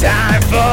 [0.00, 0.69] time for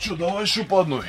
[0.00, 1.04] что, давай еще по одной.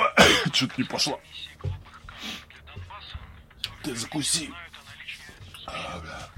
[0.52, 1.18] Что-то не пошла.
[3.82, 4.50] Ты закуси.
[5.66, 6.28] А, бля.